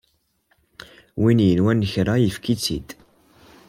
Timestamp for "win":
1.21-1.39